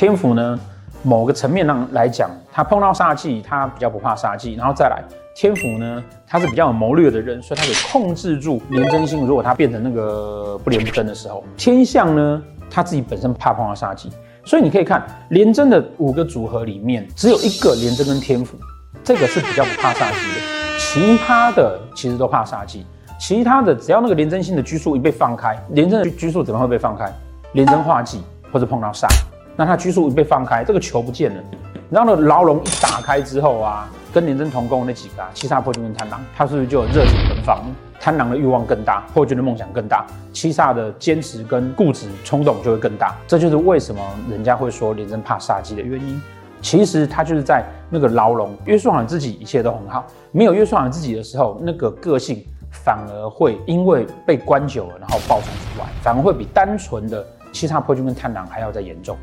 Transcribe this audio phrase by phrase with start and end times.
[0.00, 0.58] 天府呢，
[1.02, 4.54] 某个层面上来讲，他碰到煞气，他比较不怕煞气。
[4.54, 5.04] 然后再来，
[5.36, 9.26] 天府呢，他是比较有谋略的人，所以他可以控制住廉贞星。
[9.26, 14.10] 如果他变成那个不廉不贞的时候，天相呢，他自己本身怕碰到煞气，
[14.42, 18.56] 所以你可以看廉贞的五个组合里面，只有一个廉贞跟天府，
[19.04, 20.78] 这个是比较不怕煞气的。
[20.78, 22.86] 其他的其实都怕煞气，
[23.20, 27.12] 其他的只要那个廉贞星的拘束一被放开，廉贞的拘束怎么会被放开？
[27.52, 29.06] 廉贞化忌或者碰到煞，
[29.60, 31.42] 那他拘束一被放开，这个球不见了。
[31.90, 37.62] 然后呢，牢笼一打开之后啊，跟廉贞同工那几个啊，七煞破军跟贪狼，他是不是就有热情奔放？
[38.00, 43.14] 贪狼的欲望更大，破军的梦想更大，七煞的坚持跟固执冲动就会更大。
[43.26, 46.18] 这就是为什么人家会说廉贞怕煞气的原因。
[46.62, 50.06] 其实他就是在那个牢笼约束好自己，一切都很好。
[50.32, 59.18] 没有约束好自己的时候，那个个性反而会因为被关久了，然后爆发出来，反而会比单纯的七煞破军跟贪狼还要再严重。